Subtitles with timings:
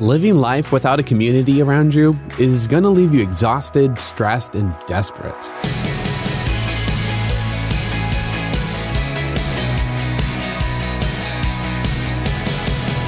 [0.00, 4.76] Living life without a community around you is going to leave you exhausted, stressed, and
[4.84, 5.42] desperate.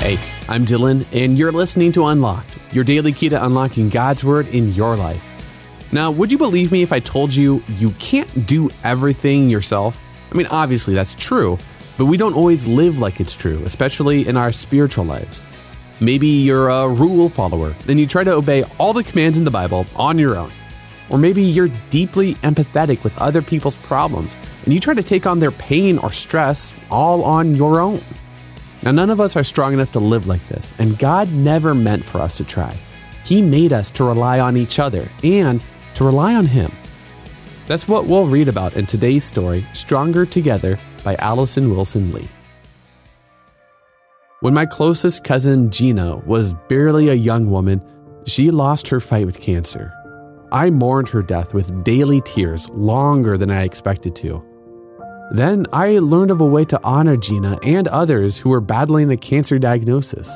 [0.00, 4.48] Hey, I'm Dylan, and you're listening to Unlocked, your daily key to unlocking God's Word
[4.48, 5.22] in your life.
[5.92, 10.02] Now, would you believe me if I told you you can't do everything yourself?
[10.32, 11.58] I mean, obviously that's true,
[11.98, 15.42] but we don't always live like it's true, especially in our spiritual lives.
[16.00, 19.50] Maybe you're a rule follower and you try to obey all the commands in the
[19.50, 20.52] Bible on your own.
[21.10, 25.40] Or maybe you're deeply empathetic with other people's problems and you try to take on
[25.40, 28.04] their pain or stress all on your own.
[28.82, 32.04] Now, none of us are strong enough to live like this, and God never meant
[32.04, 32.76] for us to try.
[33.24, 35.60] He made us to rely on each other and
[35.94, 36.70] to rely on Him.
[37.66, 42.28] That's what we'll read about in today's story, Stronger Together by Allison Wilson Lee.
[44.40, 47.82] When my closest cousin Jeanna was barely a young woman,
[48.24, 49.92] she lost her fight with cancer.
[50.52, 54.44] I mourned her death with daily tears longer than I expected to.
[55.32, 59.16] Then I learned of a way to honor Jeanna and others who were battling a
[59.16, 60.30] cancer diagnosis.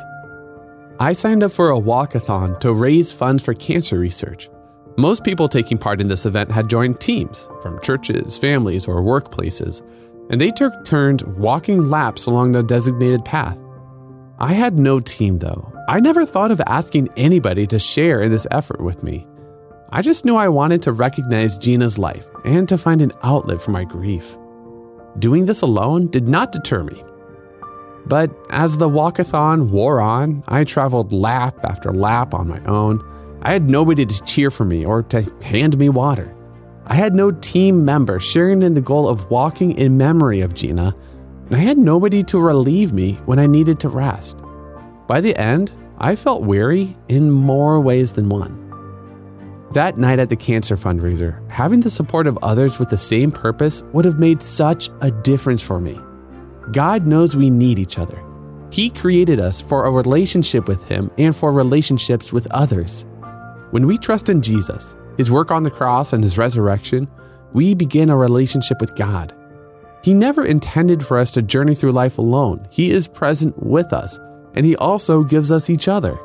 [0.98, 4.50] I signed up for a walkathon to raise funds for cancer research.
[4.98, 9.80] Most people taking part in this event had joined teams from churches, families, or workplaces,
[10.28, 13.61] and they took turns walking laps along the designated path.
[14.38, 15.72] I had no team though.
[15.88, 19.26] I never thought of asking anybody to share in this effort with me.
[19.90, 23.72] I just knew I wanted to recognize Jeanna's life and to find an outlet for
[23.72, 24.36] my grief.
[25.18, 27.02] Doing this alone did not deter me.
[28.06, 33.06] But as the walkathon wore on, I traveled lap after lap on my own.
[33.42, 36.34] I had nobody to cheer for me or to hand me water.
[36.86, 40.94] I had no team member sharing in the goal of walking in memory of Jeanna
[41.52, 44.38] and I had nobody to relieve me when I needed to rest.
[45.06, 48.58] By the end, I felt weary in more ways than one.
[49.74, 53.82] That night at the cancer fundraiser, having the support of others with the same purpose
[53.92, 56.00] would have made such a difference for me.
[56.72, 58.24] God knows we need each other.
[58.70, 63.04] He created us for a relationship with Him and for relationships with others.
[63.72, 67.10] When we trust in Jesus, His work on the cross, and His resurrection,
[67.52, 69.34] we begin a relationship with God.
[70.02, 72.66] He never intended for us to journey through life alone.
[72.70, 74.18] He is present with us,
[74.54, 76.18] and He also gives us each other.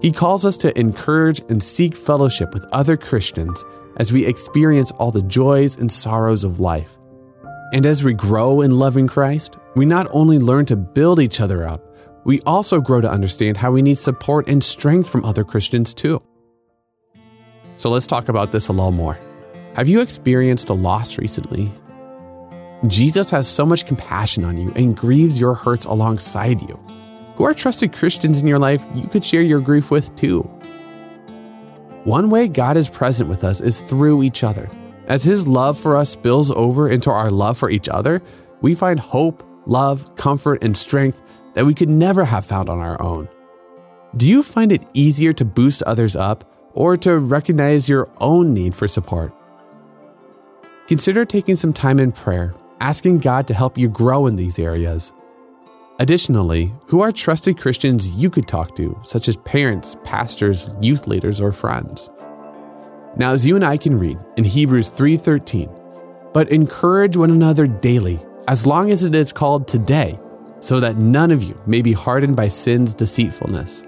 [0.00, 3.64] He calls us to encourage and seek fellowship with other Christians
[3.98, 6.96] as we experience all the joys and sorrows of life.
[7.72, 11.66] And as we grow in loving Christ, we not only learn to build each other
[11.66, 11.84] up,
[12.24, 16.22] we also grow to understand how we need support and strength from other Christians too.
[17.76, 19.18] So let's talk about this a little more.
[19.74, 21.72] Have you experienced a loss recently
[22.88, 26.78] Jesus has so much compassion on you and grieves your hurts alongside you.
[27.36, 30.40] Who are trusted Christians in your life you could share your grief with too?
[32.04, 34.68] One way God is present with us is through each other.
[35.06, 38.20] As His love for us spills over into our love for each other,
[38.60, 41.22] we find hope, love, comfort, and strength
[41.54, 43.28] that we could never have found on our own.
[44.16, 46.44] Do you find it easier to boost others up
[46.74, 49.32] or to recognize your own need for support?
[50.88, 55.12] Consider taking some time in prayer asking God to help you grow in these areas.
[56.00, 61.40] Additionally, who are trusted Christians you could talk to, such as parents, pastors, youth leaders,
[61.40, 62.10] or friends?
[63.16, 65.70] Now, as you and I can read in Hebrews 3:13,
[66.32, 70.18] but encourage one another daily, as long as it is called today,
[70.58, 73.84] so that none of you may be hardened by sin's deceitfulness.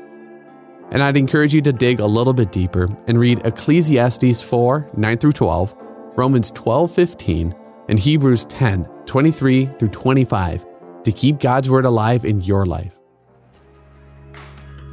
[0.93, 5.19] And I'd encourage you to dig a little bit deeper and read Ecclesiastes 4 9
[5.19, 5.75] through 12,
[6.15, 7.55] Romans 12 15,
[7.89, 10.67] and Hebrews 10 23 through 25
[11.05, 12.95] to keep God's Word alive in your life.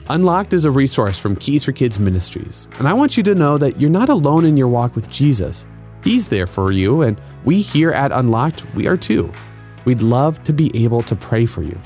[0.09, 3.57] Unlocked is a resource from Keys for Kids Ministries, and I want you to know
[3.57, 5.65] that you're not alone in your walk with Jesus.
[6.03, 9.31] He's there for you, and we here at Unlocked, we are too.
[9.85, 11.79] We'd love to be able to pray for you.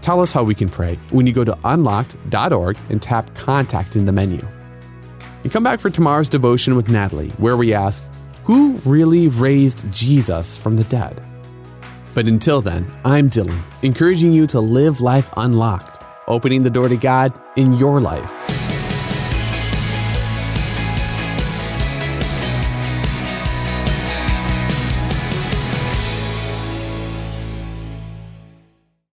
[0.00, 4.06] Tell us how we can pray when you go to unlocked.org and tap Contact in
[4.06, 4.40] the menu.
[5.42, 8.02] And come back for tomorrow's devotion with Natalie, where we ask,
[8.44, 11.22] who really raised Jesus from the dead?
[12.14, 16.96] But until then, I'm Dylan, encouraging you to live life unlocked, opening the door to
[16.96, 18.39] God in your life